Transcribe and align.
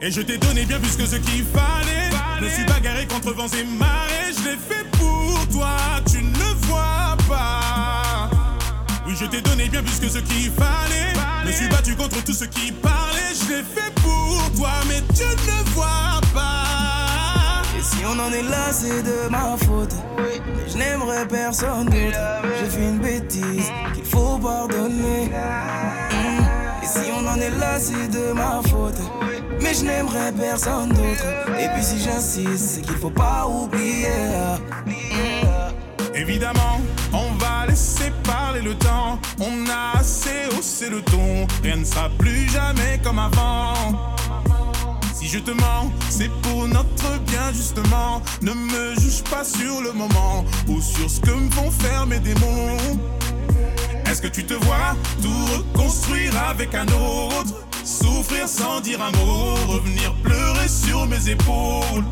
Et 0.00 0.10
je 0.10 0.20
t'ai 0.22 0.38
donné 0.38 0.64
bien 0.64 0.78
plus 0.78 0.96
que 0.96 1.06
ce 1.06 1.16
qu'il 1.16 1.44
fallait. 1.44 2.10
Je 2.38 2.44
me 2.44 2.50
suis 2.50 2.64
bagarré 2.64 3.06
contre 3.06 3.32
vents 3.32 3.48
et 3.48 3.64
marées. 3.64 4.32
Je 4.32 4.50
l'ai 4.50 4.56
fait 4.56 4.88
pour 4.92 5.46
toi, 5.48 5.76
tu 6.10 6.22
ne 6.22 6.30
le 6.30 6.54
vois 6.66 7.16
pas. 7.28 8.30
Oui, 9.06 9.14
je 9.18 9.26
t'ai 9.26 9.40
donné 9.40 9.68
bien 9.68 9.82
plus 9.82 9.98
que 9.98 10.08
ce 10.08 10.18
qu'il 10.18 10.52
fallait. 10.52 11.12
Je 11.46 11.52
suis 11.52 11.68
battu 11.68 11.96
contre 11.96 12.22
tout 12.22 12.32
ce 12.32 12.44
qui 12.44 12.70
parlait. 12.70 12.97
Je 13.48 13.54
l'ai 13.54 13.62
fait 13.62 13.94
pour 14.02 14.50
toi, 14.58 14.72
mais 14.88 15.00
tu 15.14 15.22
ne 15.24 15.46
le 15.46 15.70
vois 15.70 16.20
pas. 16.34 17.62
Et 17.78 17.82
si 17.82 18.04
on 18.04 18.18
en 18.18 18.30
est 18.30 18.42
là, 18.42 18.70
c'est 18.72 19.02
de 19.02 19.30
ma 19.30 19.56
faute. 19.56 19.94
Mais 20.18 20.68
je 20.70 20.76
n'aimerais 20.76 21.26
personne 21.26 21.86
d'autre. 21.86 22.18
J'ai 22.60 22.68
fait 22.68 22.82
une 22.82 22.98
bêtise 22.98 23.72
qu'il 23.94 24.04
faut 24.04 24.36
pardonner. 24.36 25.30
Et 26.82 26.86
si 26.86 27.10
on 27.10 27.26
en 27.26 27.36
est 27.36 27.58
là, 27.58 27.78
c'est 27.78 28.08
de 28.08 28.32
ma 28.32 28.60
faute. 28.68 29.00
Mais 29.62 29.72
je 29.72 29.84
n'aimerais 29.84 30.32
personne 30.32 30.90
d'autre. 30.90 31.24
Et 31.58 31.68
puis 31.74 31.82
si 31.82 31.98
j'insiste, 32.00 32.58
c'est 32.58 32.82
qu'il 32.82 32.96
faut 32.96 33.08
pas 33.08 33.46
oublier. 33.46 34.08
Évidemment, 36.14 36.82
laisser 37.78 38.12
parler 38.24 38.60
le 38.60 38.74
temps. 38.74 39.18
On 39.38 39.68
a 39.70 39.98
assez 39.98 40.46
haussé 40.56 40.90
le 40.90 41.00
ton. 41.02 41.46
Rien 41.62 41.76
ne 41.76 41.84
sera 41.84 42.08
plus 42.18 42.48
jamais 42.50 43.00
comme 43.02 43.18
avant. 43.18 44.16
Si 45.14 45.28
je 45.28 45.38
te 45.38 45.50
mens, 45.50 45.90
c'est 46.08 46.30
pour 46.42 46.66
notre 46.66 47.18
bien 47.26 47.52
justement. 47.52 48.22
Ne 48.42 48.52
me 48.52 48.94
juge 49.00 49.22
pas 49.30 49.44
sur 49.44 49.80
le 49.80 49.92
moment 49.92 50.44
ou 50.66 50.80
sur 50.80 51.08
ce 51.08 51.20
que 51.20 51.30
me 51.30 51.70
faire 51.70 52.06
mes 52.06 52.18
démons. 52.18 52.76
Est-ce 54.06 54.22
que 54.22 54.28
tu 54.28 54.44
te 54.44 54.54
vois 54.54 54.96
tout 55.22 55.44
reconstruire 55.54 56.32
avec 56.50 56.74
un 56.74 56.86
autre? 56.86 57.54
Souffrir 57.84 58.48
sans 58.48 58.80
dire 58.80 59.00
un 59.02 59.12
mot, 59.12 59.54
revenir 59.66 60.14
pleurer 60.22 60.68
sur 60.68 61.06
mes 61.06 61.28
épaules. 61.28 62.04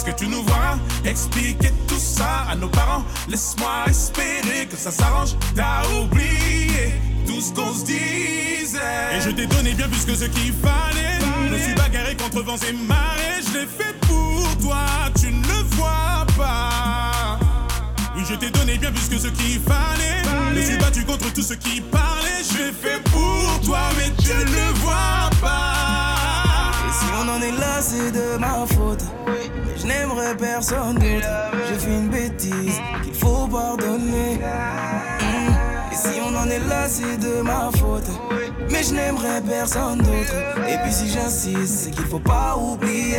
Est-ce 0.00 0.12
que 0.12 0.18
tu 0.18 0.28
nous 0.28 0.42
vois 0.44 0.78
expliquer 1.04 1.70
tout 1.86 1.98
ça 1.98 2.46
à 2.50 2.56
nos 2.56 2.70
parents 2.70 3.04
Laisse-moi 3.28 3.84
espérer 3.86 4.66
que 4.66 4.74
ça 4.74 4.90
s'arrange. 4.90 5.36
T'as 5.54 5.86
oublié 5.90 6.94
tout 7.26 7.38
ce 7.38 7.52
qu'on 7.52 7.74
se 7.74 7.84
disait. 7.84 8.78
Et 9.14 9.20
je 9.20 9.28
t'ai 9.28 9.46
donné 9.46 9.74
bien 9.74 9.86
plus 9.90 10.06
que 10.06 10.14
ce 10.14 10.24
qu'il 10.24 10.54
fallait. 10.54 11.18
Je 11.20 11.52
me 11.52 11.58
suis 11.58 11.74
bagarré 11.74 12.16
contre 12.16 12.40
vents 12.42 12.56
et 12.56 12.72
marées. 12.72 13.42
Je 13.46 13.58
l'ai 13.58 13.66
fait 13.66 13.94
pour 14.08 14.56
toi, 14.62 14.86
tu 15.20 15.26
ne 15.26 15.46
le 15.46 15.62
vois 15.76 16.24
pas. 16.34 17.38
Oui, 18.16 18.22
je 18.26 18.36
t'ai 18.36 18.48
donné 18.48 18.78
bien 18.78 18.92
plus 18.92 19.06
que 19.06 19.18
ce 19.18 19.28
qu'il 19.28 19.60
fallait. 19.60 20.22
Je 20.24 20.58
me 20.58 20.62
suis 20.62 20.78
battu 20.78 21.04
contre 21.04 21.30
tout 21.30 21.42
ce 21.42 21.52
qui 21.52 21.82
parlait. 21.82 22.40
Je 22.50 22.56
l'ai 22.56 22.72
fait 22.72 23.02
pour 23.10 23.60
toi, 23.66 23.80
mais 23.98 24.10
tu 24.16 24.32
ne 24.32 24.44
le 24.44 24.72
vois 24.76 25.28
pas. 25.42 26.70
Et 26.88 26.92
si 26.94 27.04
on 27.22 27.28
en 27.28 27.42
est 27.42 27.60
là, 27.60 27.82
c'est 27.82 28.12
de 28.12 28.38
ma 28.38 28.64
faute. 28.66 29.04
Personne 30.38 30.94
d'autre. 30.94 31.28
J'ai 31.68 31.78
fait 31.78 31.90
une 31.90 32.08
bêtise 32.08 32.80
qu'il 33.02 33.14
faut 33.14 33.46
pardonner. 33.48 34.38
Et 35.92 35.94
si 35.94 36.20
on 36.22 36.34
en 36.34 36.48
est 36.48 36.60
là, 36.60 36.88
c'est 36.88 37.16
de 37.18 37.42
ma 37.42 37.70
faute. 37.76 38.08
Mais 38.70 38.82
je 38.82 38.94
n'aimerais 38.94 39.40
personne 39.42 39.98
d'autre. 39.98 40.34
Et 40.68 40.76
puis 40.82 40.92
si 40.92 41.08
j'insiste, 41.10 41.84
c'est 41.84 41.90
qu'il 41.90 42.04
faut 42.06 42.20
pas 42.20 42.56
oublier. 42.56 43.18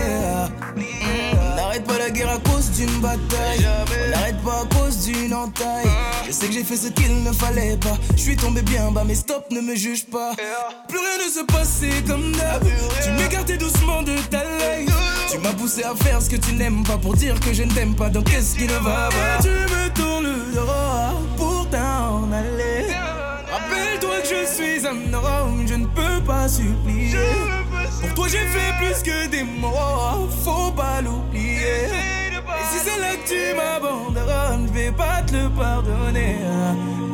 On 1.34 1.56
n'arrête 1.56 1.84
pas 1.84 1.98
la 1.98 2.10
guerre 2.10 2.30
à 2.32 2.40
cause 2.40 2.72
d'une 2.72 3.02
bataille. 3.02 3.68
On 4.08 4.12
n'arrête 4.12 4.42
pas 4.42 4.62
à 4.62 4.76
cause 4.76 5.06
d'une 5.06 5.34
entaille. 5.34 5.90
Je 6.26 6.32
sais 6.32 6.48
que 6.48 6.54
j'ai 6.54 6.64
fait 6.64 6.78
ce 6.78 6.88
qu'il 6.88 7.24
ne 7.24 7.32
fallait 7.34 7.78
pas. 7.78 7.98
Je 8.16 8.22
suis 8.22 8.38
tombé 8.38 8.62
bien 8.62 8.90
bas, 8.90 9.04
mais 9.06 9.16
stop, 9.16 9.46
ne 9.52 9.60
me 9.60 9.76
juge 9.76 10.06
pas. 10.06 10.32
Plus 10.88 10.98
rien 10.98 11.26
ne 11.26 11.30
se 11.30 11.44
passait 11.46 12.02
comme 12.08 12.32
d'hab. 12.32 12.64
Tu 13.04 13.12
m'écartais 13.12 13.58
doucement 13.58 14.02
de 14.02 14.16
ta 14.30 14.44
life. 14.44 15.01
Tu 15.32 15.38
m'as 15.38 15.54
poussé 15.54 15.82
à 15.84 15.96
faire 15.96 16.22
ce 16.22 16.30
que 16.30 16.36
tu 16.36 16.54
n'aimes 16.56 16.84
pas 16.84 16.98
pour 16.98 17.16
dire 17.16 17.40
que 17.40 17.54
je 17.54 17.64
ne 17.64 17.72
t'aime 17.72 17.96
pas. 17.96 18.10
Donc 18.10 18.26
qu'est-ce 18.26 18.54
qui 18.54 18.66
ne 18.66 18.74
va 18.74 19.08
pas? 19.08 19.42
Tu 19.42 19.48
me 19.48 19.90
tournes 19.94 20.26
le 20.26 20.54
dos 20.54 20.68
pour 21.38 21.70
t'en 21.70 22.30
aller. 22.34 22.88
Rappelle-toi 23.50 24.20
que 24.24 24.28
je 24.28 24.46
suis 24.46 24.86
un 24.86 25.14
homme, 25.14 25.66
je 25.66 25.76
ne 25.76 25.86
peux 25.86 26.22
pas 26.28 26.50
supplier. 26.50 27.16
Pour 28.02 28.14
toi 28.14 28.28
j'ai 28.28 28.40
fait 28.40 28.74
plus 28.78 29.02
que 29.04 29.28
des 29.28 29.44
mots, 29.44 30.28
faut 30.44 30.72
pas 30.72 31.02
l'oublier. 31.02 31.86
Et 31.86 32.66
si 32.70 32.80
c'est 32.84 33.00
là 33.00 33.16
que 33.16 33.26
tu 33.26 33.56
m'abandonnes, 33.56 34.68
je 34.68 34.74
vais 34.74 34.92
pas 34.92 35.22
te 35.26 35.34
le 35.34 35.50
pardonner. 35.50 36.40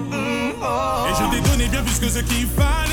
Mm, 0.10 0.54
oh. 0.60 1.06
Et 1.08 1.14
je 1.14 1.36
t'ai 1.36 1.50
donné 1.52 1.68
bien 1.68 1.84
plus 1.84 2.00
que 2.00 2.10
ce 2.10 2.20
qu'il 2.20 2.48
fallait. 2.48 2.87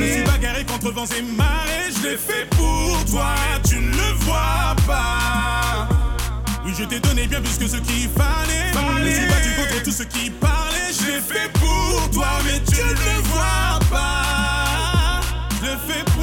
Je 0.00 0.12
suis 0.12 0.22
bagarré 0.24 0.64
contre 0.64 0.90
vents 0.92 1.04
et 1.04 1.22
marées. 1.22 1.90
Je 1.96 2.08
l'ai 2.08 2.16
fait 2.16 2.46
pour 2.50 3.04
toi, 3.10 3.34
tu 3.68 3.76
ne 3.76 3.90
le 3.90 4.12
vois 4.20 4.74
pas. 4.86 5.88
Oui, 6.64 6.72
je 6.78 6.84
t'ai 6.84 7.00
donné 7.00 7.26
bien 7.26 7.40
plus 7.40 7.58
que 7.58 7.66
ce 7.66 7.76
qu'il 7.76 8.08
fallait. 8.10 8.72
Je 8.72 9.04
me 9.04 9.10
suis 9.10 9.26
battu 9.26 9.50
contre 9.56 9.82
tout 9.82 9.92
ce 9.92 10.02
qui 10.04 10.30
parlait. 10.30 10.92
Je 10.98 11.06
l'ai 11.06 11.20
fait 11.20 11.50
pour 11.54 12.10
toi, 12.10 12.28
mais 12.44 12.60
tu 12.60 12.82
ne 12.82 12.90
le 12.90 13.22
vois 13.24 13.78
pas. 13.90 15.20
Je 15.60 15.66
l'ai 15.66 15.76
fait 15.86 16.04
pour 16.12 16.21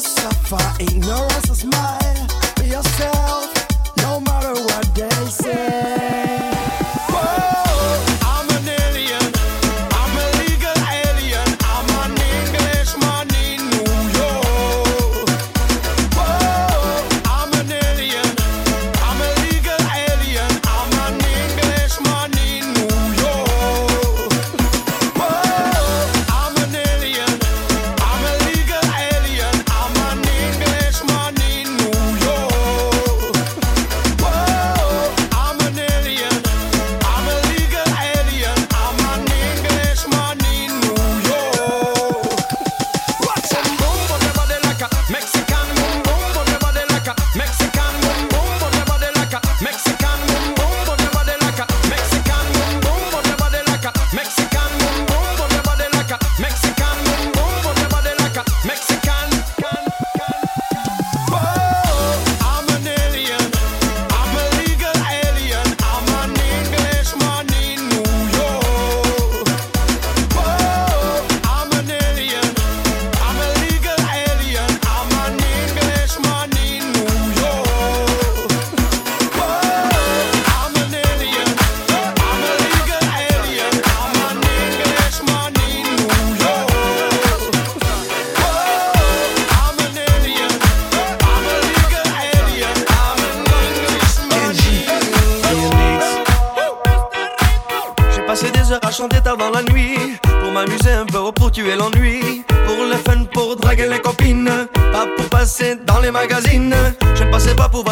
så 0.00 0.30
for 0.44 0.82
ignorance 0.82 1.50
is 1.50 1.64
mine 1.64 2.27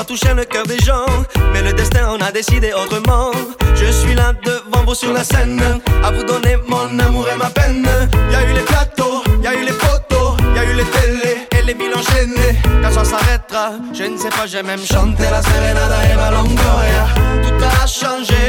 toucher 0.06 0.34
le 0.34 0.44
cœur 0.44 0.66
des 0.66 0.78
gens. 0.78 1.06
Mais 1.52 1.62
le 1.62 1.72
destin 1.72 2.08
en 2.08 2.20
a 2.20 2.30
décidé 2.30 2.72
autrement. 2.72 3.30
Je 3.74 3.90
suis 3.90 4.14
là 4.14 4.32
devant 4.44 4.84
vous 4.86 4.94
sur 4.94 5.12
la 5.12 5.24
scène, 5.24 5.60
à 6.02 6.10
vous 6.10 6.24
donner 6.24 6.56
mon 6.68 6.98
amour 6.98 7.26
et 7.28 7.36
ma 7.36 7.50
peine. 7.50 7.86
Y 8.30 8.34
a 8.34 8.42
eu 8.48 8.54
les 8.54 8.62
plateaux, 8.62 9.22
y 9.42 9.46
a 9.46 9.54
eu 9.54 9.64
les 9.64 9.72
photos, 9.72 10.36
y 10.54 10.58
a 10.58 10.64
eu 10.64 10.74
les 10.74 10.84
télés 10.84 11.48
et 11.50 11.62
les 11.62 11.74
villes 11.74 11.94
enchaînées. 11.94 12.56
Quand 12.82 12.92
ça 12.92 13.04
s'arrêtera, 13.04 13.72
je 13.92 14.04
ne 14.04 14.16
sais 14.16 14.30
pas, 14.30 14.46
j'ai 14.46 14.62
même 14.62 14.84
chanté 14.84 15.24
la 15.30 15.42
serenada 15.42 15.98
Eva 16.12 16.30
Longoria. 16.30 17.06
Tout 17.42 17.64
a 17.82 17.86
changé, 17.86 18.46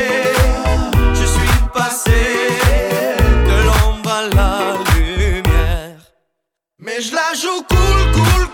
je 1.14 1.26
suis 1.26 1.58
passé 1.74 2.22
de 3.50 3.58
l'ombre 3.68 4.12
à 4.12 4.22
la 4.36 4.54
lumière. 4.96 5.98
Mais 6.80 7.02
je 7.02 7.14
la 7.14 7.34
joue 7.34 7.64
cool, 7.70 8.12
cool. 8.14 8.47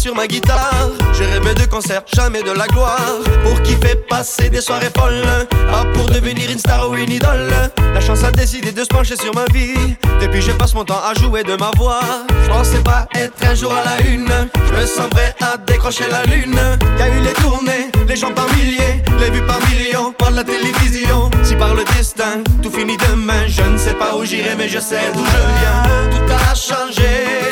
sur 0.00 0.14
ma 0.14 0.26
guitare. 0.26 0.88
Je 1.12 1.24
rêvais 1.24 1.54
de 1.54 1.66
concert, 1.66 2.02
jamais 2.14 2.42
de 2.42 2.52
la 2.52 2.66
gloire. 2.68 3.18
Pour 3.44 3.60
kiffer, 3.60 3.96
passer 4.08 4.48
des 4.48 4.62
soirées 4.62 4.90
folles. 4.96 5.46
Ah, 5.70 5.84
pour 5.92 6.06
devenir 6.06 6.50
une 6.50 6.58
star 6.58 6.88
ou 6.88 6.94
une 6.94 7.10
idole. 7.10 7.52
La 7.92 8.00
chance 8.00 8.24
a 8.24 8.30
décidé 8.30 8.72
de 8.72 8.82
se 8.82 8.88
pencher 8.88 9.16
sur 9.16 9.34
ma 9.34 9.44
vie. 9.52 9.96
Depuis, 10.22 10.40
je 10.40 10.52
passe 10.52 10.72
mon 10.74 10.84
temps 10.84 11.02
à 11.04 11.12
jouer 11.20 11.44
de 11.44 11.54
ma 11.56 11.70
voix. 11.76 12.00
Je 12.44 12.48
pensais 12.48 12.82
pas 12.82 13.06
être 13.14 13.34
un 13.46 13.54
jour 13.54 13.74
à 13.74 13.84
la 13.84 14.08
une. 14.08 14.32
Je 14.68 14.80
me 14.80 14.86
sens 14.86 15.08
prêt 15.10 15.34
à 15.42 15.58
décrocher 15.58 16.04
la 16.10 16.22
lune. 16.24 16.58
Y 16.98 17.02
a 17.02 17.08
eu 17.08 17.20
les 17.20 17.34
tournées, 17.34 17.90
les 18.08 18.16
gens 18.16 18.32
par 18.32 18.46
milliers, 18.56 19.02
les 19.20 19.30
vues 19.30 19.44
par 19.46 19.58
millions, 19.68 20.12
par 20.12 20.30
la 20.30 20.44
télévision. 20.44 21.30
Si 21.42 21.56
par 21.56 21.74
le 21.74 21.84
destin, 21.96 22.42
tout 22.62 22.70
finit 22.70 22.96
demain. 22.96 23.46
Je 23.46 23.62
ne 23.62 23.76
sais 23.76 23.94
pas 23.94 24.16
où 24.16 24.24
j'irai, 24.24 24.54
mais 24.56 24.68
je 24.68 24.78
sais 24.78 25.12
d'où 25.12 25.24
je 25.24 25.40
viens. 25.60 26.26
Tout 26.26 26.32
a 26.32 26.54
changé. 26.54 27.49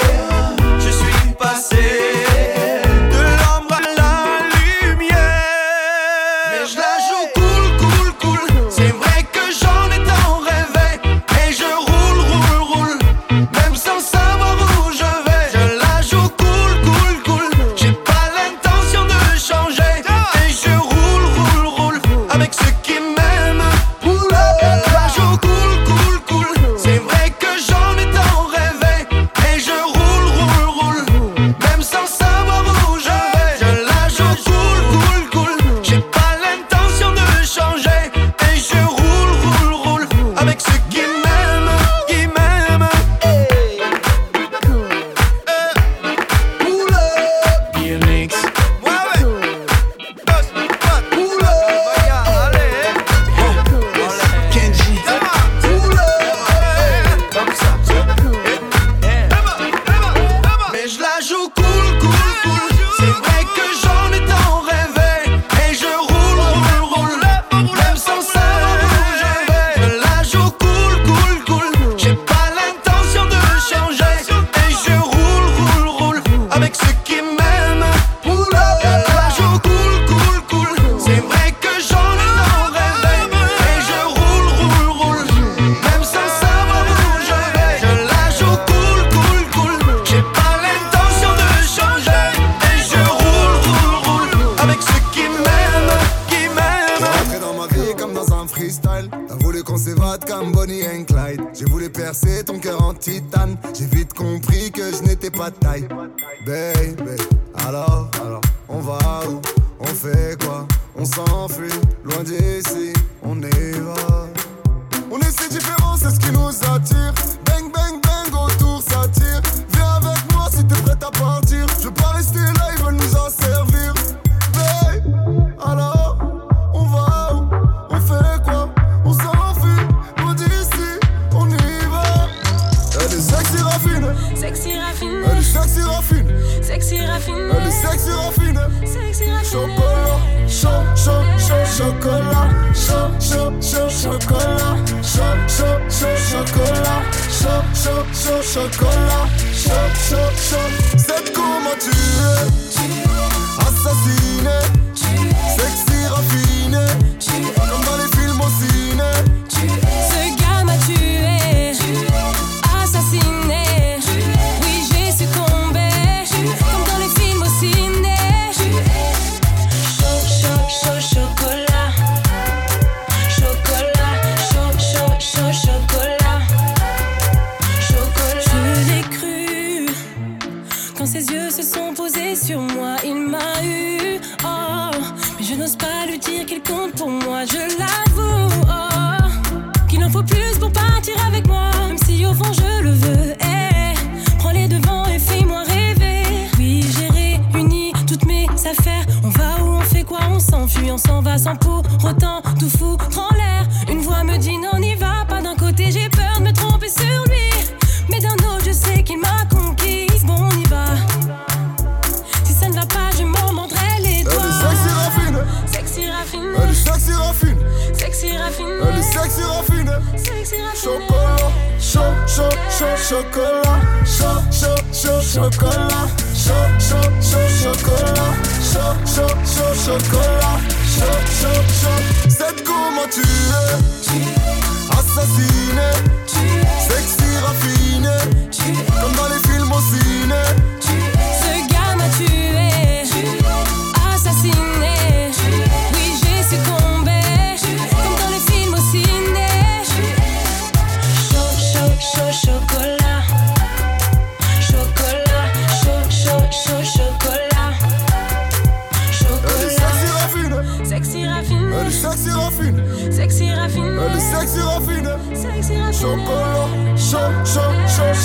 chocolat, 139.59 140.21
chaud, 140.47 140.85
chaud, 140.95 141.25
chaud, 141.39 141.67
chocolat, 141.77 142.51
chaud, 142.75 143.11
chaud, 143.21 143.53
chaud, 143.61 143.91
chocolat, 143.91 144.87
chaud, 145.03 145.39
chaud, 145.49 145.81
chaud, 145.91 146.17
chocolat, 146.31 147.03
chaud, 147.31 147.65
chaud, 147.75 148.07
chaud, 148.13 148.43
chocolat. 148.43 148.98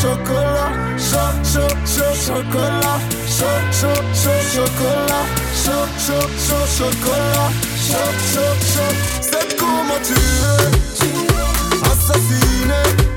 chocolat, 0.04 0.72
chaud, 0.98 1.34
chaud, 1.44 1.76
chaud, 1.86 2.14
chocolat, 2.26 3.00
chaud, 3.26 3.62
chaud, 3.72 4.04
chaud, 4.14 4.42
chocolat, 4.54 5.26
chaud, 5.64 5.88
chaud, 5.98 6.28
chaud, 6.46 6.66
chocolat, 6.78 7.52
chaud, 7.88 8.12
chaud, 8.34 8.56
chaud. 8.74 8.94
C'est 9.22 9.58
comment 9.58 10.02
tu 10.04 10.14
veux, 10.14 10.72
assassiné. 11.90 13.13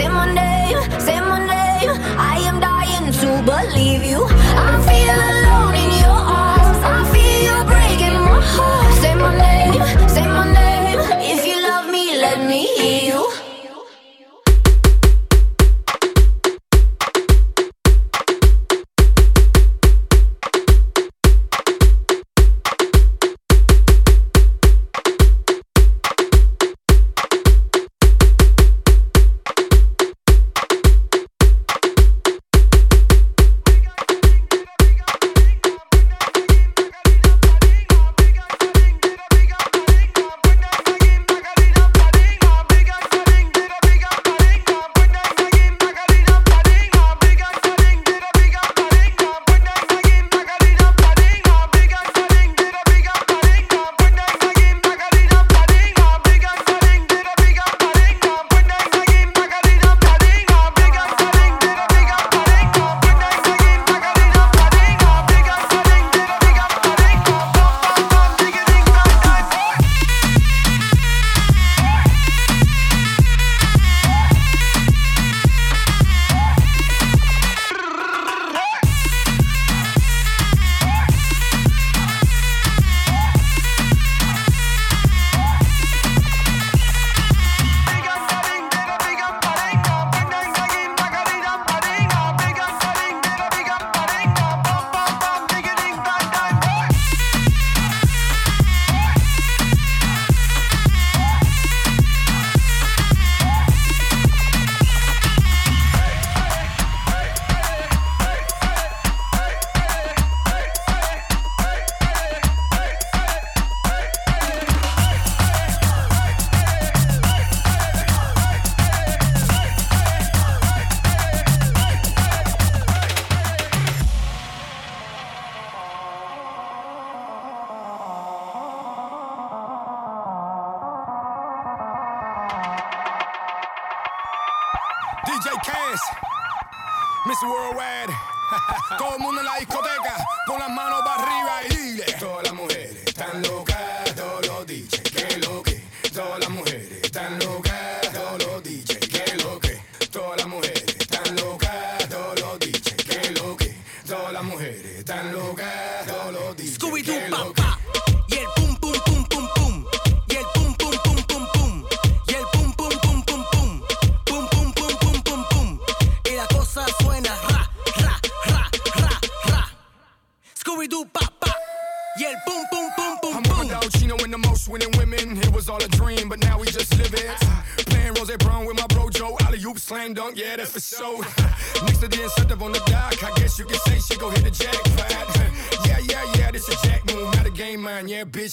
Say 0.00 0.08
my 0.08 0.32
name, 0.32 0.80
say 0.98 1.20
my 1.20 1.38
name. 1.46 1.90
I 2.16 2.38
am 2.48 2.58
dying 2.58 3.12
to 3.12 3.42
believe 3.44 4.02
you. 4.02 4.39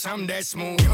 some 0.08 0.26
that 0.26 0.46
smooth. 0.46 0.87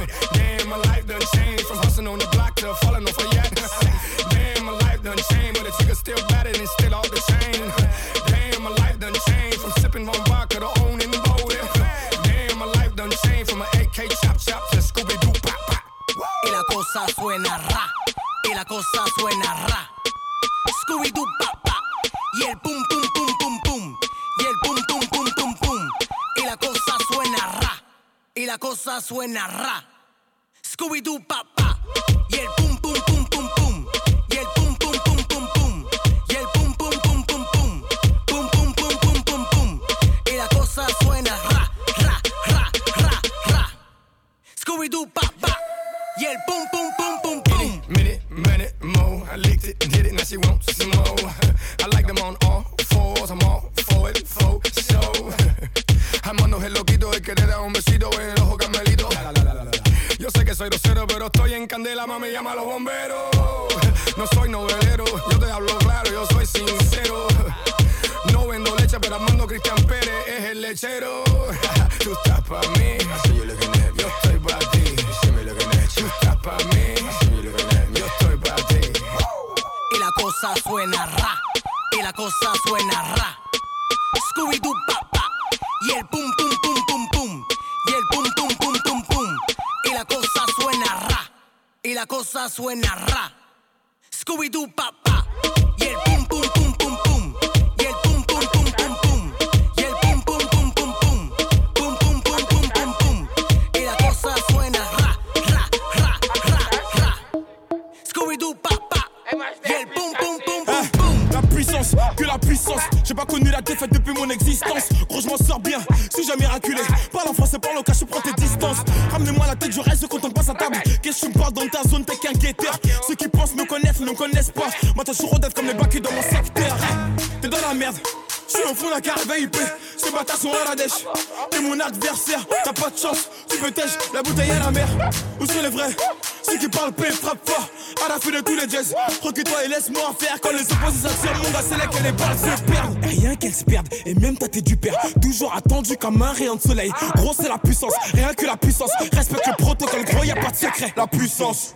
les 135.63 135.69
vrais. 135.69 135.95
Ceux 136.43 136.57
qui 136.57 136.67
parlent 136.67 136.91
paix 136.91 137.11
frappent 137.11 137.49
fort 137.49 137.67
à 138.05 138.09
la 138.09 138.19
fin 138.19 138.31
de 138.31 138.41
tous 138.41 138.55
les 138.55 138.69
jazz. 138.69 138.93
Recule-toi 139.21 139.65
et 139.65 139.67
laisse-moi 139.69 140.01
en 140.09 140.13
faire. 140.13 140.39
Quand 140.41 140.51
les 140.51 140.61
opposés 140.61 141.07
s'attirent, 141.07 141.37
mon 141.37 141.51
gars, 141.51 141.63
c'est 141.67 141.77
là 141.77 141.87
que 141.87 142.03
les 142.03 142.11
balles 142.11 142.37
se 142.37 142.61
perdent. 142.63 143.05
Rien 143.05 143.35
qu'elles 143.35 143.53
se 143.53 143.63
perdent, 143.63 143.87
et 144.05 144.13
même 144.15 144.37
t'as 144.37 144.47
du 144.47 144.75
père. 144.75 144.95
Toujours 145.21 145.53
attendu 145.55 145.95
comme 145.97 146.21
un 146.21 146.31
rayon 146.31 146.55
de 146.55 146.61
soleil. 146.61 146.91
Gros, 147.15 147.33
c'est 147.33 147.47
la 147.47 147.57
puissance, 147.57 147.93
rien 148.13 148.33
que 148.33 148.45
la 148.45 148.57
puissance. 148.57 148.91
Respecte 149.13 149.47
le 149.47 149.55
protocole, 149.55 150.03
gros, 150.03 150.23
y 150.23 150.31
a 150.31 150.35
pas 150.35 150.51
de 150.51 150.55
secret. 150.55 150.93
La 150.97 151.07
puissance, 151.07 151.75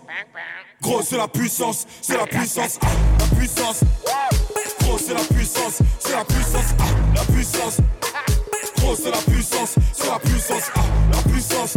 gros, 0.82 1.02
c'est 1.02 1.18
la 1.18 1.28
puissance, 1.28 1.88
c'est 2.02 2.18
la 2.18 2.26
puissance, 2.26 2.80
la 3.20 3.38
puissance. 3.38 3.80
Gros, 4.82 4.98
c'est 4.98 5.14
la 5.14 5.20
puissance, 5.22 5.80
c'est 6.00 6.12
la 6.12 6.26
puissance, 6.26 6.76
la 7.16 7.22
puissance. 7.34 7.78
Gros, 8.78 8.96
c'est 8.96 9.12
la 9.12 9.18
puissance, 9.18 9.76
c'est 9.94 10.08
la 10.08 10.20
puissance, 10.20 10.72
la 11.12 11.32
puissance 11.32 11.74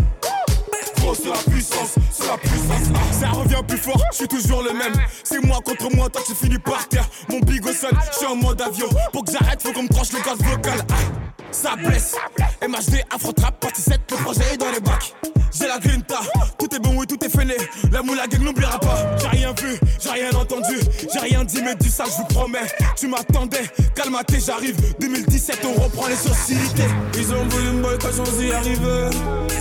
sur 1.31 1.51
la 1.51 1.53
puissance, 1.53 1.95
sur 2.13 2.27
la 2.27 2.39
puissance. 2.39 3.21
Ça 3.21 3.29
revient 3.31 3.63
plus 3.67 3.79
fort, 3.79 4.03
je 4.13 4.17
suis 4.17 4.29
toujours 4.29 4.63
le 4.63 4.73
même. 4.73 4.93
C'est 5.23 5.45
moi 5.45 5.61
contre 5.65 5.95
moi, 5.95 6.09
toi 6.09 6.23
tu 6.27 6.35
finis 6.35 6.59
par 6.59 6.89
terre. 6.89 7.09
Mon 7.29 7.41
big 7.41 7.65
sonne, 7.73 7.99
je 8.13 8.19
suis 8.19 8.27
en 8.27 8.37
mode 8.37 8.61
avion. 8.61 8.89
Pour 9.13 9.25
que 9.25 9.33
j'arrête, 9.33 9.63
faut 9.63 9.73
qu'on 9.73 9.85
me 9.85 9.89
tranche 9.89 10.13
les 10.13 10.21
cordes 10.21 10.43
vocales. 10.43 10.81
Ah 10.91 11.30
ça 11.53 11.77
blesse. 11.77 12.15
MHD 12.63 13.03
affrontable, 13.11 13.57
partie 13.61 13.83
7, 13.83 14.01
le 14.11 14.17
projet 14.17 14.55
est 14.55 14.57
dans 14.57 14.71
les 14.71 14.81
bacs. 14.81 15.15
J'ai 15.53 15.67
la 15.67 15.79
grinta, 15.79 16.21
tout 16.59 16.75
est 16.75 16.79
bon, 16.79 16.95
oui, 16.97 17.07
tout 17.07 17.23
est 17.25 17.29
fainé. 17.29 17.57
La 17.91 18.03
moula 18.03 18.27
gang 18.27 18.43
n'oubliera 18.43 18.79
pas. 18.79 19.17
J'ai 19.21 19.29
rien 19.29 19.53
vu, 19.61 19.79
j'ai 20.01 20.11
rien 20.11 20.31
entendu, 20.33 20.79
j'ai 21.13 21.19
rien 21.19 21.45
dit, 21.45 21.61
mais 21.63 21.75
du 21.75 21.89
ça, 21.89 22.05
je 22.05 22.23
vous 22.23 22.25
promets. 22.29 22.67
Tu 22.97 23.09
m'attendais, 23.09 23.65
calmaté, 23.95 24.39
j'arrive. 24.41 24.77
2017, 25.01 25.67
on 25.67 25.83
reprend 25.83 26.07
les 26.07 26.17
sociétés. 26.17 26.89
Ils 27.17 27.33
ont 27.33 27.45
voulu 27.49 27.71
me 27.73 27.83
boycott 27.83 28.13
sans 28.13 28.41
y 28.41 28.53
arriver. 28.53 29.11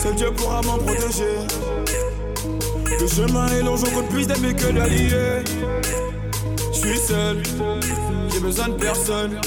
Seul 0.01 0.15
Dieu 0.15 0.31
pourra 0.33 0.61
m'en 0.61 0.77
protéger. 0.77 1.37
Le 2.99 3.07
chemin 3.07 3.47
est 3.47 3.63
long, 3.63 3.77
j'en 3.77 3.91
compte 3.91 4.09
plus 4.09 4.27
d'amis 4.27 4.53
que 4.55 4.71
d'alliés. 4.71 5.43
Je 6.71 6.77
suis 6.77 6.97
seul, 6.97 7.41
j'ai 8.31 8.39
besoin 8.39 8.69
de 8.69 8.73
personne. 8.73 9.39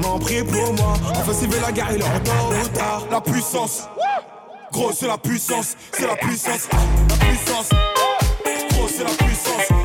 M'en 0.00 0.18
prie 0.18 0.42
pour 0.42 0.72
moi. 0.74 0.94
Enfin, 1.10 1.32
s'il 1.32 1.48
veut 1.48 1.60
la 1.60 1.72
guerre 1.72 1.88
il 1.94 2.00
est 2.00 2.04
en. 2.04 3.10
La 3.10 3.20
puissance, 3.20 3.88
gros, 4.72 4.92
c'est 4.92 5.06
la 5.06 5.18
puissance, 5.18 5.76
c'est 5.92 6.06
la 6.06 6.16
puissance, 6.16 6.68
la 6.72 7.16
puissance. 7.16 7.68
Gros, 8.70 8.88
c'est 8.88 9.04
la 9.04 9.10
puissance. 9.10 9.81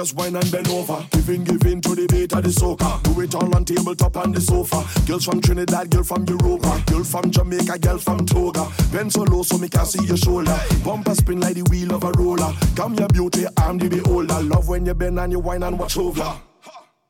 Just 0.00 0.16
wine 0.16 0.34
and 0.34 0.50
bend 0.50 0.66
over. 0.68 1.06
Giving, 1.10 1.44
giving 1.44 1.82
to 1.82 1.94
the 1.94 2.06
beat 2.06 2.32
of 2.32 2.42
the 2.42 2.48
soca. 2.48 3.02
Do 3.02 3.20
it 3.20 3.34
all 3.34 3.54
on 3.54 3.66
tabletop 3.66 4.16
on 4.16 4.32
the 4.32 4.40
sofa. 4.40 4.82
Girls 5.06 5.26
from 5.26 5.42
Trinidad, 5.42 5.90
girl 5.90 6.02
from 6.02 6.24
Europa. 6.24 6.82
Girl 6.86 7.04
from 7.04 7.30
Jamaica, 7.30 7.78
girl 7.78 7.98
from 7.98 8.24
Toga. 8.24 8.66
Bend 8.92 9.12
so 9.12 9.24
low 9.24 9.42
so 9.42 9.58
me 9.58 9.68
can 9.68 9.84
see 9.84 10.02
your 10.06 10.16
shoulder. 10.16 10.58
Bumper 10.82 11.14
spin 11.14 11.40
like 11.40 11.56
the 11.56 11.64
wheel 11.64 11.92
of 11.92 12.04
a 12.04 12.12
roller. 12.12 12.50
Come 12.76 12.94
your 12.94 13.08
beauty, 13.08 13.44
I'm 13.58 13.76
the 13.76 13.90
beholder. 13.90 14.40
Love 14.40 14.68
when 14.68 14.86
you 14.86 14.94
bend 14.94 15.20
and 15.20 15.32
you 15.32 15.38
wine 15.38 15.62
and 15.62 15.78
watch 15.78 15.98
over. 15.98 16.32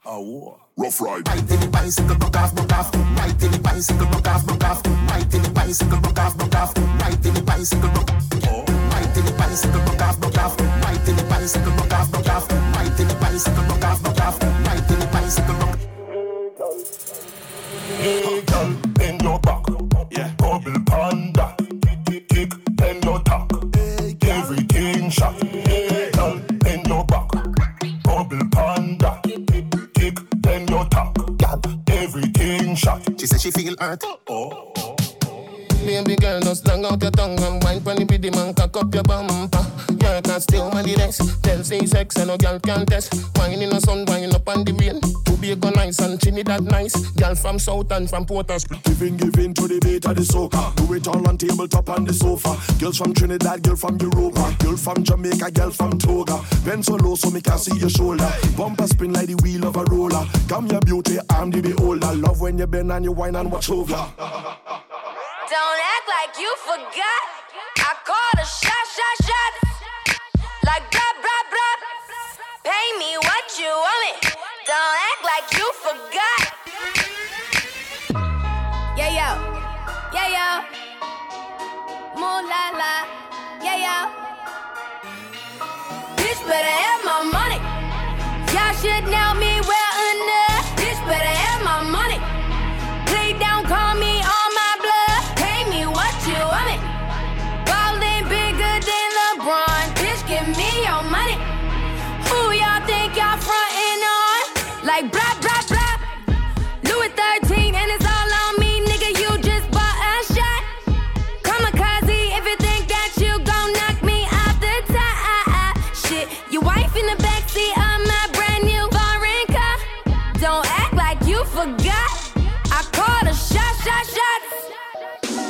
Oh, 0.05 0.59
rough 0.77 1.01
ride. 1.01 1.27
The 1.27 1.69
bicycle, 1.71 2.17
and 42.71 42.81
no 42.81 42.87
girl 42.87 42.87
can 42.87 42.87
test. 42.87 43.37
Wine 43.37 43.63
in 43.63 43.71
the 43.71 43.81
sun, 43.81 44.05
wine 44.07 44.35
up 44.35 44.49
on 44.49 44.65
the 44.65 44.73
rain. 44.73 45.01
To 45.01 45.37
be 45.37 45.53
a 45.53 45.57
nice 45.57 45.99
and 46.01 46.21
Trinidad 46.21 46.63
nice. 46.65 46.97
Girl 47.13 47.35
from 47.35 47.59
South 47.59 47.91
and 47.93 48.09
from 48.09 48.27
Port 48.27 48.51
Spring. 48.61 48.81
Giving, 48.85 49.17
giving 49.17 49.55
to 49.55 49.69
the 49.69 49.81
beat 49.81 50.07
of 50.07 50.17
the 50.17 50.23
soca. 50.23 50.75
Do 50.77 50.95
it 50.95 51.07
all 51.09 51.27
on 51.29 51.39
tabletop 51.39 51.89
on 51.91 52.05
the 52.05 52.13
sofa. 52.13 52.57
Girls 52.79 52.99
from 52.99 53.15
Trinidad, 53.15 53.63
girl 53.63 53.77
from 53.77 53.99
Europa. 53.99 54.57
Girl 54.61 54.77
from 54.77 55.03
Jamaica, 55.03 55.51
girl 55.51 55.71
from 55.71 55.99
Toga. 55.99 56.41
Bend 56.65 56.85
so 56.85 56.95
low 56.97 57.15
so 57.15 57.31
me 57.31 57.41
can 57.41 57.59
see 57.59 57.77
your 57.79 57.91
shoulder. 57.91 58.31
Bumper 58.57 58.87
spin 58.87 59.13
like 59.13 59.27
the 59.27 59.35
wheel 59.43 59.67
of 59.67 59.77
a 59.77 59.85
roller. 59.85 60.25
Come 60.49 60.67
your 60.67 60.81
beauty, 60.81 61.19
I'm 61.31 61.51
the 61.51 61.61
beholder. 61.61 62.15
Love 62.15 62.41
when 62.41 62.59
you 62.59 62.67
bend 62.67 62.93
and 62.93 63.05
you 63.05 63.13
wine 63.13 63.37
and 63.37 63.51
watch 63.51 63.71
over. 63.71 63.93
Don't 63.95 65.81
act 65.83 66.07
like 66.09 66.39
you 66.39 66.55
forgot. 66.63 67.23
I 67.79 67.95
called 68.05 68.39
a 68.39 68.47
shot, 68.47 68.87
shot, 68.95 69.27
shot. 69.27 69.53
Like 70.63 70.91
blah, 70.91 71.01
blah, 71.01 71.20
blah. 71.20 71.20
Pay 72.63 72.99
me 72.99 73.17
what 73.17 73.59
you 73.59 73.73
want 73.73 74.01
me. 74.05 74.13
Don't 74.67 74.97
act 75.09 75.23
like 75.25 75.49
you 75.57 75.67
forgot. 75.81 76.43
Yeah, 78.99 79.17
yo. 79.17 79.29
Yeah, 80.13 80.29
yo. 80.37 80.47
Moo. 82.21 82.41
Yeah, 83.65 83.77
yo. 83.85 83.97
Bitch 86.17 86.41
better 86.47 86.90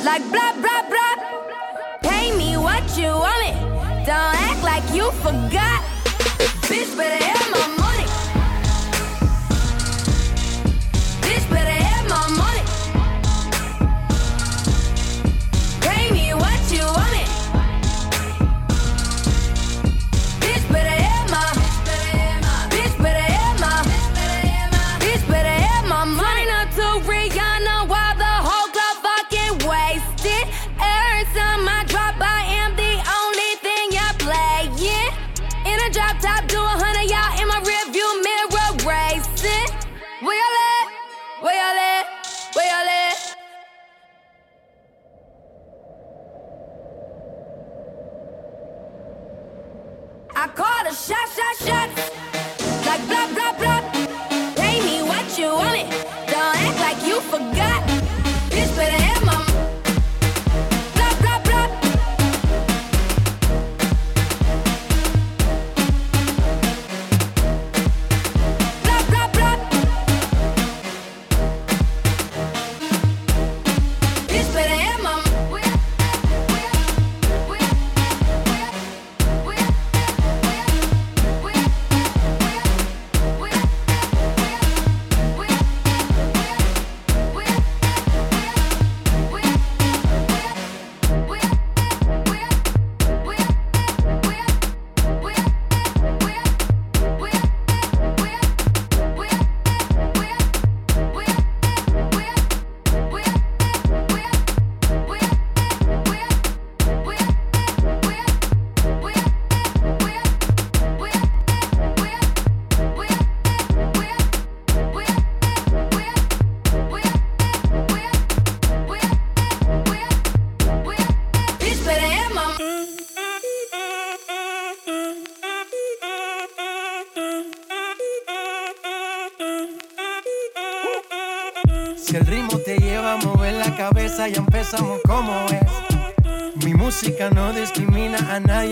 Like 0.03 0.23
blah, 0.31 0.53
blah, 0.53 0.81
blah. 0.89 1.15
Pay 2.01 2.35
me 2.35 2.57
what 2.57 2.97
you 2.97 3.05
want 3.05 3.39
me. 3.45 3.51
Don't 4.03 4.35
act 4.49 4.63
like 4.63 4.83
you 4.95 5.11
forgot. 5.21 5.83
Bitch, 6.65 6.97
better 6.97 7.23
have 7.23 7.51
my 7.51 7.67
money. 7.77 8.07
Bitch, 11.21 11.47
better 11.51 11.70
Shut! 51.01 51.17
Shut! 51.35 51.67
Shut! 51.67 52.20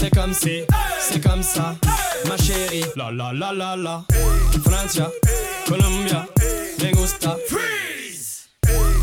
c'est 0.00 0.10
comme 0.14 0.32
si, 0.32 0.62
c'est 0.98 1.22
comme 1.22 1.42
ça, 1.42 1.76
ma 2.26 2.36
chérie. 2.38 2.84
La 2.96 3.10
la 3.10 3.32
la 3.34 3.52
la 3.52 3.76
la, 3.76 4.04
Francia, 4.64 5.10
Colombia, 5.66 6.26
me 6.82 6.92
gusta, 6.92 7.36
freeze. 7.46 8.48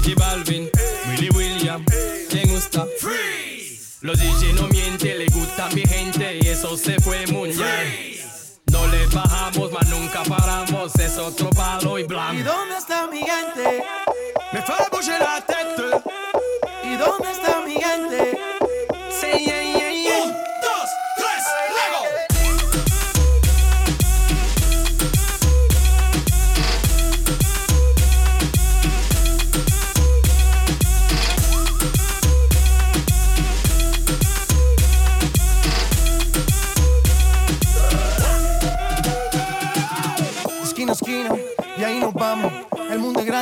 Y 0.07 0.15
Balvin, 0.15 0.67
Willy 1.09 1.29
William, 1.35 1.85
me 2.33 2.45
gusta, 2.45 2.87
freeze. 2.99 3.99
Los 4.01 4.17
DJ 4.17 4.53
no 4.53 4.67
mienten, 4.69 5.19
le 5.19 5.27
gusta 5.27 5.69
mi 5.75 5.85
gente 5.85 6.39
y 6.41 6.47
eso 6.47 6.75
se 6.75 6.99
fue 6.99 7.27
mundial. 7.27 7.85
Freeze. 7.85 8.61
No 8.71 8.87
le 8.87 9.05
bajamos, 9.07 9.71
mas 9.71 9.87
nunca 9.89 10.23
paramos, 10.23 10.95
es 10.95 11.17
otro 11.19 11.51
palo 11.51 11.99
y 11.99 12.03
blanco. 12.03 12.33
¿Y 12.33 12.41
dónde 12.41 12.75
está 12.75 13.07
mi 13.07 13.19
gente? 13.19 13.83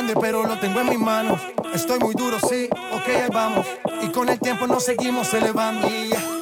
grande, 0.06 0.20
pero 0.20 0.46
lo 0.46 0.58
tengo 0.58 0.80
en 0.80 0.88
mis 0.88 0.98
manos. 0.98 1.40
Estoy 1.74 1.98
muy 1.98 2.14
duro, 2.14 2.38
sí, 2.40 2.68
ok, 2.92 3.08
ahí 3.08 3.30
vamos. 3.32 3.66
Y 4.02 4.08
con 4.08 4.28
el 4.28 4.38
tiempo 4.38 4.66
nos 4.66 4.84
seguimos 4.84 5.32
elevando. 5.34 5.88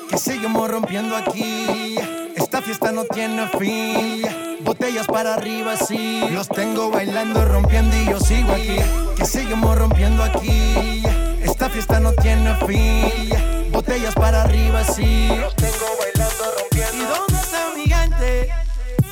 Que 0.09 0.19
seguimos 0.19 0.71
rompiendo 0.71 1.17
aquí. 1.17 1.97
Esta 2.37 2.61
fiesta 2.63 2.93
no 2.93 3.05
tiene 3.05 3.49
fin. 3.59 4.59
Botellas 4.61 5.07
para 5.07 5.35
arriba, 5.35 5.77
sí. 5.77 6.23
Los 6.31 6.49
tengo 6.49 6.91
bailando, 6.91 7.45
rompiendo 7.45 7.97
y 7.97 8.07
yo 8.07 8.21
sigo 8.21 8.53
aquí. 8.53 8.77
Que 9.17 9.25
seguimos 9.25 9.77
rompiendo 9.77 10.23
aquí. 10.23 11.03
Esta 11.43 11.69
fiesta 11.69 12.01
no 12.01 12.13
tiene 12.13 12.55
fin. 12.67 13.73
Botellas 13.73 14.15
para 14.15 14.43
arriba, 14.43 14.85
sí. 14.85 15.29
Los 15.29 15.55
tengo 15.57 15.87
bailando, 15.99 16.45
rompiendo. 16.59 16.97
¿Y 16.97 17.07
dónde 17.07 17.35
está 17.35 17.71
mi 17.75 17.83
gigante? 17.83 18.49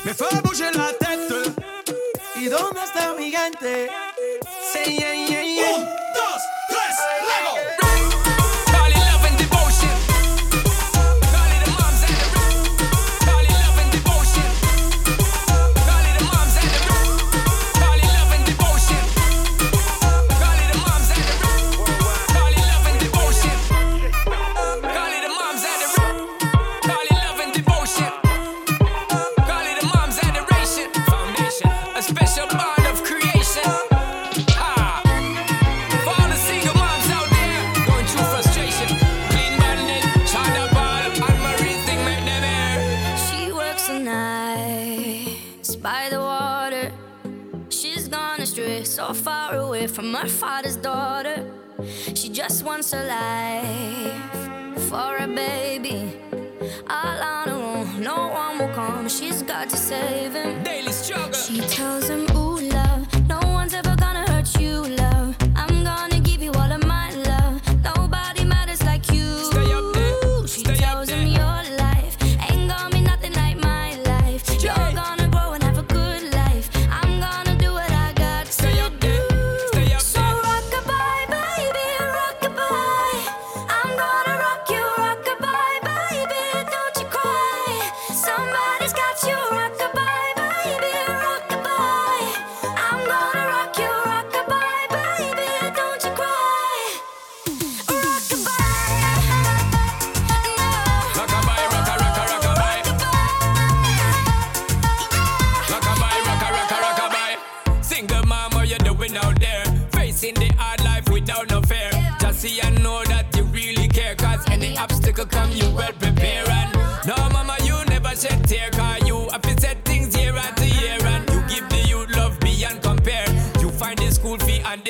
Me 0.03 0.13
fue 0.13 0.27
a 0.27 0.71
la 0.71 0.87
teta. 0.99 1.61
¿Y 2.35 2.45
dónde 2.45 2.83
está 2.83 3.13
mi 3.17 3.25
gigante? 3.25 3.89
yeah, 4.85 5.13
yeah. 5.13 5.22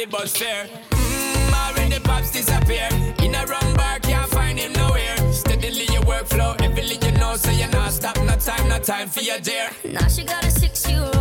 the 0.03 0.09
bus 0.09 0.35
fare. 0.35 0.65
Mmm, 0.65 1.89
the 1.89 2.01
pops 2.01 2.31
disappear. 2.31 2.89
In 3.23 3.35
a 3.35 3.45
wrong 3.45 3.73
bar, 3.75 3.99
can't 3.99 4.29
find 4.29 4.59
him 4.59 4.73
nowhere. 4.73 5.15
Steadily 5.31 5.85
your 5.91 6.03
workflow, 6.03 6.59
heavily 6.59 6.97
you 7.03 7.11
know, 7.19 7.35
so 7.35 7.51
you're 7.51 7.69
not 7.69 7.91
stop. 7.91 8.17
No 8.17 8.35
time, 8.35 8.67
no 8.69 8.79
time 8.79 9.07
for 9.07 9.21
your 9.21 9.39
dear. 9.39 9.69
Now 9.85 10.07
she 10.07 10.23
got 10.23 10.45
a 10.45 10.51
six 10.51 10.89
year 10.89 11.01
old. 11.03 11.12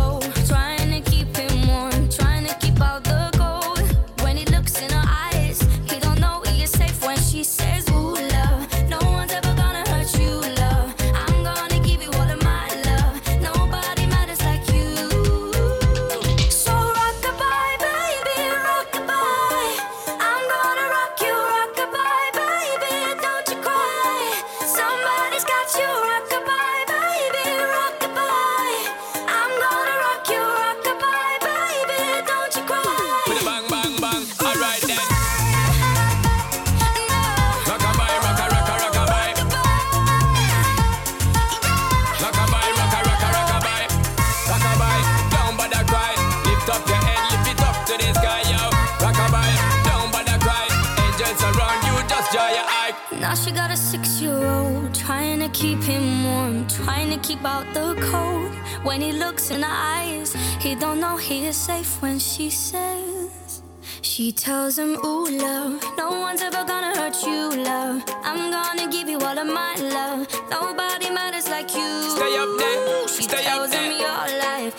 when 58.93 59.01
he 59.01 59.11
looks 59.11 59.49
in 59.49 59.63
her 59.63 59.77
eyes. 59.97 60.35
He 60.59 60.75
don't 60.75 60.99
know 60.99 61.17
he 61.17 61.47
is 61.47 61.57
safe 61.57 61.99
when 61.99 62.19
she 62.19 62.51
says. 62.51 63.63
She 64.03 64.31
tells 64.31 64.77
him, 64.77 64.91
Ooh, 65.03 65.25
love, 65.45 65.83
no 65.97 66.11
one's 66.25 66.43
ever 66.43 66.63
gonna 66.63 66.93
hurt 66.99 67.17
you, 67.25 67.41
love. 67.71 68.03
I'm 68.23 68.51
gonna 68.51 68.87
give 68.91 69.09
you 69.09 69.17
all 69.17 69.37
of 69.45 69.47
my 69.47 69.73
love. 69.97 70.27
Nobody 70.51 71.09
matters 71.09 71.49
like 71.49 71.73
you. 71.73 71.91
Stay 72.17 72.33
up 72.43 72.51
there. 72.59 73.07
She 73.07 73.23
Stay 73.23 73.41
tells 73.43 73.65
up 73.65 73.71
there. 73.71 73.91
him 73.91 73.99
your 74.05 74.25
life. 74.45 74.73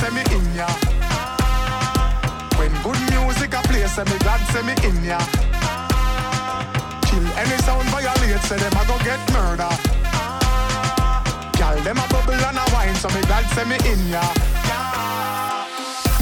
say 0.00 0.10
me 0.14 0.22
in 0.30 0.44
ya. 0.54 0.68
When 2.58 2.72
good 2.82 3.00
music 3.10 3.54
I 3.54 3.62
play, 3.66 3.86
say 3.86 4.04
me 4.04 4.16
glad 4.22 4.40
say 4.52 4.62
me 4.62 4.74
in 4.86 4.96
ya. 5.04 5.18
Kill 7.06 7.26
any 7.34 7.58
sound 7.66 7.88
violate, 7.90 8.42
say 8.46 8.58
them 8.58 8.76
a 8.78 8.82
go 8.86 8.96
get 9.02 9.20
murder. 9.34 9.70
Gyal 11.58 11.82
them 11.82 11.98
a 11.98 12.06
bubble 12.08 12.38
and 12.38 12.58
a 12.58 12.64
wine, 12.72 12.94
so 12.94 13.08
me 13.10 13.22
glad 13.26 13.44
say 13.54 13.64
me 13.64 13.76
in 13.90 14.02
ya. 14.14 14.22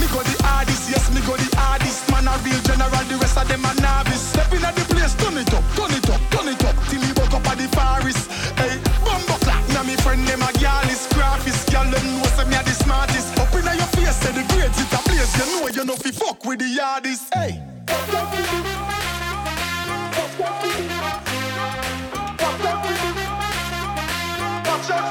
Me 0.01 0.07
go 0.13 0.21
the 0.25 0.37
hardest, 0.45 0.89
yes 0.91 1.13
me 1.13 1.21
go 1.27 1.37
the 1.37 1.49
hardest. 1.57 2.09
Man 2.11 2.29
a 2.29 2.35
real 2.45 2.61
general, 2.65 3.05
the 3.09 3.17
rest 3.21 3.37
of 3.37 3.49
them 3.49 3.65
a 3.65 3.73
novice. 3.81 4.25
Step 4.33 4.53
in 4.53 4.65
at 4.65 4.75
the 4.75 4.85
place, 4.93 5.15
turn 5.17 5.37
it 5.37 5.53
up, 5.53 5.65
turn 5.77 5.93
it 5.93 6.09
up, 6.09 6.21
turn 6.33 6.49
it 6.49 6.65
up, 6.65 6.77
till 6.89 7.01
he 7.01 7.13
woke 7.13 7.35
up 7.35 7.47
at 7.49 7.59
the 7.59 7.69
forest. 7.77 8.31
Hey, 8.57 8.81
bumbo 9.05 9.37
clap 9.45 9.56
inna 9.77 9.89
me 9.89 9.97
friend 9.97 10.25
name 10.25 10.41
a 10.43 10.53
girl 10.59 10.91
is 10.91 11.07
crappiest. 11.13 11.71
Girl 11.71 11.85
them 11.85 12.05
know 12.17 12.25
say 12.37 12.45
me 12.49 12.57
a 12.57 12.63
the 12.63 12.71
smartest. 12.71 13.39
Up 13.39 13.55
inna 13.55 13.75
your 13.75 13.87
face 13.97 14.17
say 14.17 14.33
the 14.33 14.43
grades 14.53 14.81
it 14.81 14.93
a 14.93 14.99
place. 15.05 15.37
You 15.37 15.45
know 15.53 15.69
you 15.69 15.85
know 15.85 15.97
fi 15.97 16.11
fuck 16.11 16.45
with 16.45 16.59
the 16.61 16.79
hardest. 16.81 17.35
Hey. 17.35 17.61
Watch 17.87 18.15
out 18.15 18.35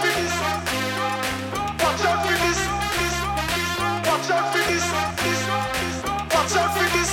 for 0.02 0.12
this. 0.18 0.34
Watch 1.84 2.06
out 2.06 2.20
for 2.26 2.36
this. 2.44 2.60
Watch 4.08 4.30
out 4.32 4.46
for 4.52 4.64
this. 4.70 4.86
Watch 6.34 6.56
out 6.56 6.72
for 6.76 6.88
this. 6.96 7.12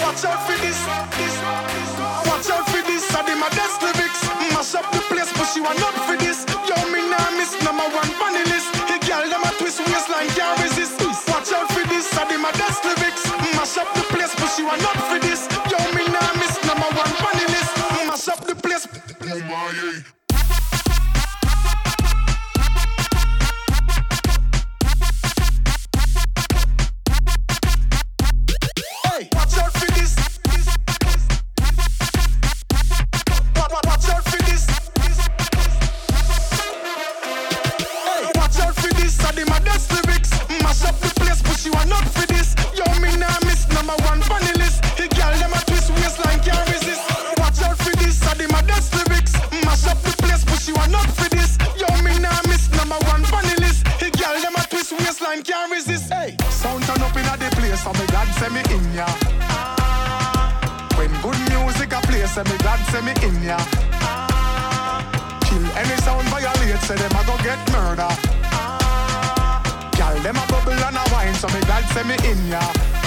Watch 0.00 0.24
out 0.24 0.40
for 0.46 0.56
this. 0.58 0.78
you 14.68 14.74
are 14.74 14.78
not 14.78 15.10
finished. 15.10 15.27
so 57.88 58.00
me 58.00 58.06
glad 58.08 58.28
send 58.36 58.54
me 58.54 58.60
in 58.74 58.84
ya. 58.92 59.06
When 60.98 61.10
good 61.22 61.38
music 61.48 61.92
a 61.92 62.00
play, 62.06 62.26
send 62.26 62.48
me 62.50 62.58
glad 62.58 62.80
send 62.90 63.06
me 63.06 63.12
in 63.26 63.42
ya. 63.42 63.56
Kill 65.46 65.64
any 65.80 65.96
sound 66.04 66.26
violate, 66.28 66.80
say 66.84 66.96
them 66.96 67.16
a 67.16 67.24
go 67.24 67.36
get 67.38 67.60
murder. 67.72 68.12
Gyal 69.96 70.22
them 70.22 70.36
a 70.36 70.44
bubble 70.52 70.72
and 70.72 70.96
a 70.96 71.04
wine, 71.12 71.34
so 71.34 71.48
me 71.48 71.60
glad 71.60 71.84
send 71.94 72.08
me 72.08 72.16
in 72.28 72.48
ya. 72.48 72.97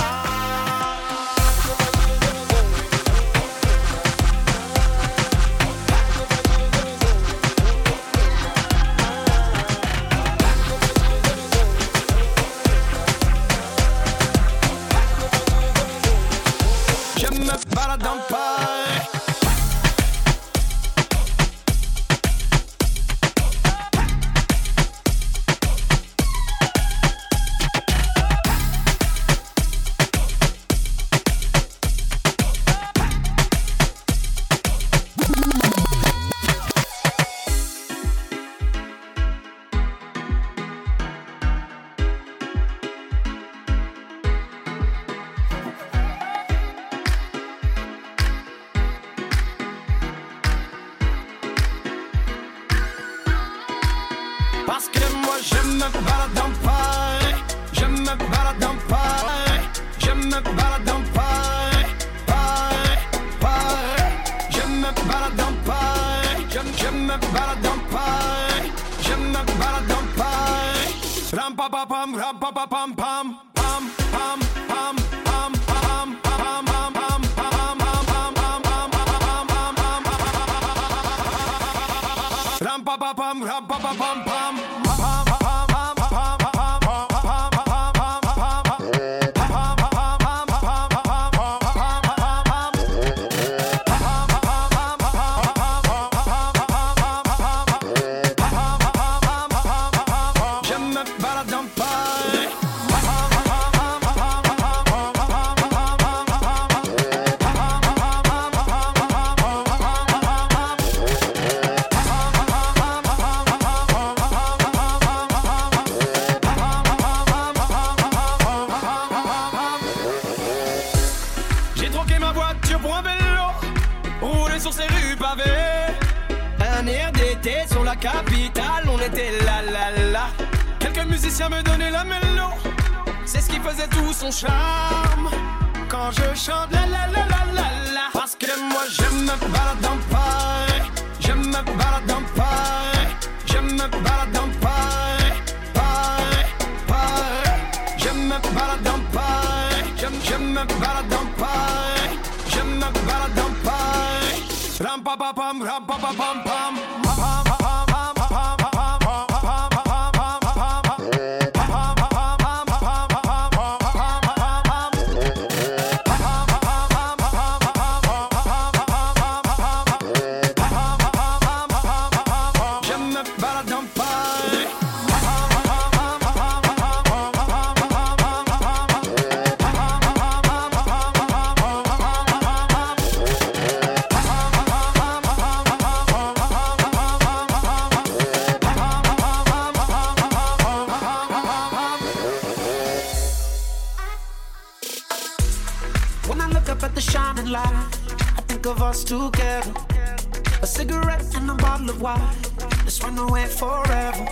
And 201.36 201.50
a 201.50 201.54
bottle 201.56 201.90
of 201.90 202.02
wine. 202.02 202.36
Let's 202.84 203.02
run 203.04 203.18
away 203.18 203.46
forever. 203.46 204.26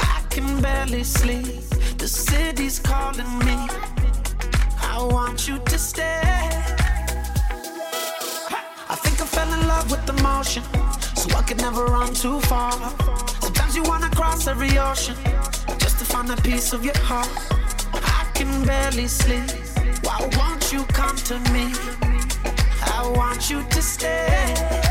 I 0.00 0.22
can 0.30 0.60
barely 0.60 1.04
sleep. 1.04 1.46
The 1.98 2.08
city's 2.08 2.78
calling 2.78 3.38
me. 3.40 3.56
I 4.82 4.96
want 5.10 5.46
you 5.48 5.58
to 5.58 5.78
stay. 5.78 6.20
I 8.88 8.96
think 9.02 9.20
I 9.20 9.26
fell 9.26 9.52
in 9.52 9.66
love 9.66 9.90
with 9.90 10.04
the 10.06 10.14
motion, 10.22 10.62
so 11.14 11.36
I 11.36 11.42
could 11.42 11.58
never 11.58 11.84
run 11.84 12.12
too 12.14 12.40
far. 12.42 12.72
Sometimes 13.40 13.76
you 13.76 13.82
wanna 13.84 14.10
cross 14.10 14.46
every 14.46 14.78
ocean 14.78 15.16
just 15.78 15.98
to 16.00 16.04
find 16.04 16.30
a 16.30 16.36
piece 16.42 16.72
of 16.72 16.84
your 16.84 16.98
heart. 16.98 17.30
I 17.92 18.26
can 18.34 18.64
barely 18.64 19.06
sleep. 19.06 19.50
Why 20.02 20.18
won't 20.36 20.72
you 20.72 20.84
come 21.00 21.16
to 21.30 21.38
me? 21.52 21.72
I 22.98 23.12
want 23.14 23.50
you 23.50 23.62
to 23.62 23.82
stay. 23.82 24.85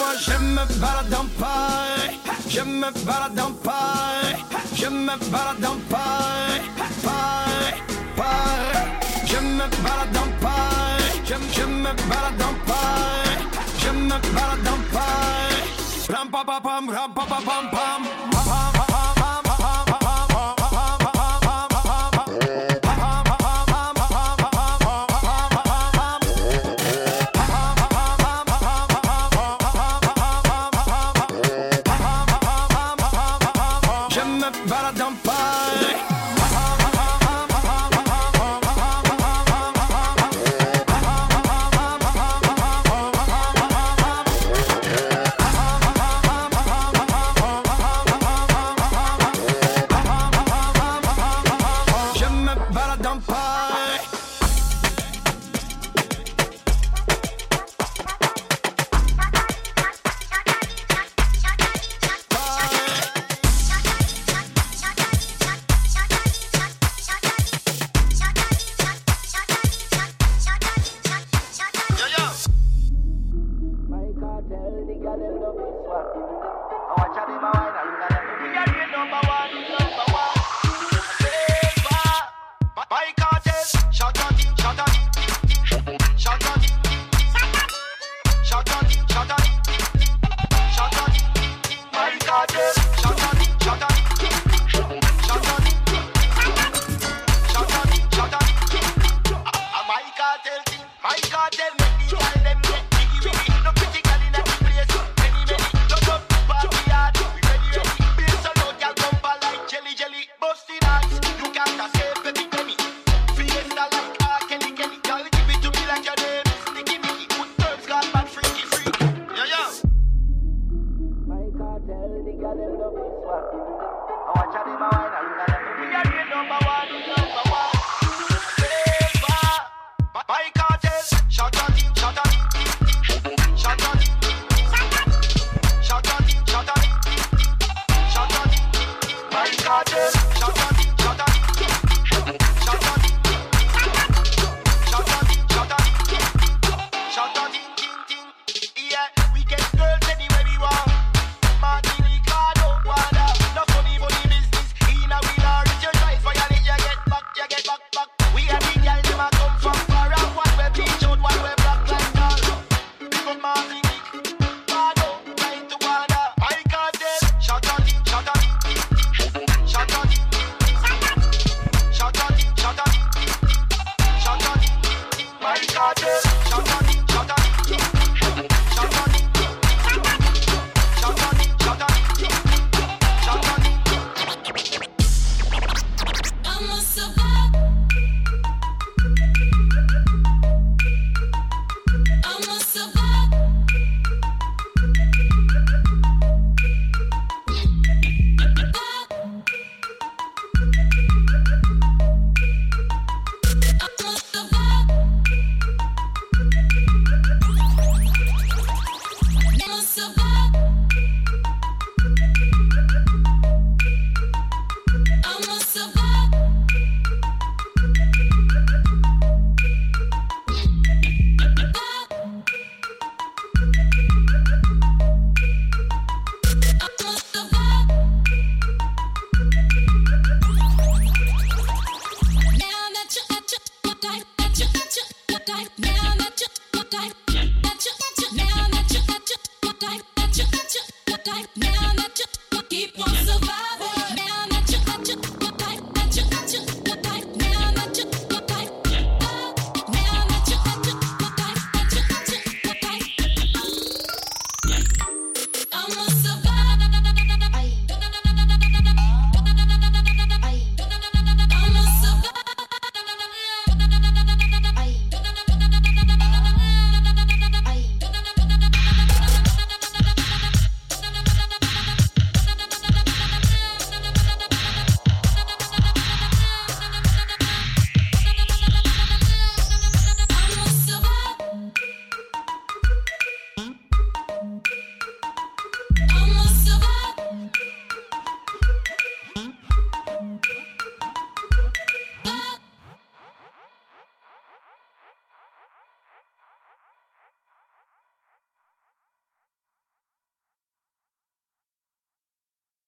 Moi 0.00 0.16
je 0.18 0.32
me 0.32 0.64
balade 0.80 1.10
dans 1.10 1.26
Paris, 1.38 2.18
je 2.48 2.62
me 2.62 2.90
balade 3.04 3.34
dans 3.34 3.52
Paris, 3.62 4.42
je 4.74 4.86
me 4.86 5.14
balade 5.30 5.60
dans 5.60 5.76
Paris, 5.90 6.62
Paris, 7.04 7.82
Paris, 8.16 8.88
je 9.26 9.36
me 9.36 9.66
balade 9.84 10.12
dans 10.12 10.30
Paris, 10.40 11.20
je, 11.26 11.34
je 11.52 11.64
me 11.66 11.92
balade 12.08 12.38
dans 12.38 12.56
Paris, 12.70 13.44
je 13.78 13.90
me 13.90 14.16
balade 14.34 14.62
dans 14.64 14.80
Paris. 14.90 16.08
Ram 16.08 16.30
pa 16.30 16.44
pa 16.46 16.60
pam, 16.62 16.88
ram 16.88 17.12
pa 17.14 17.24
pa 17.28 17.38
pam 17.44 17.70
pam. 17.70 18.79